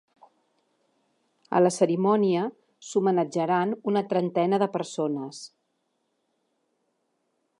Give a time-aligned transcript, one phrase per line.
[1.57, 2.45] A la cerimònia,
[2.87, 5.45] s’homenatjaran una trentena de persones.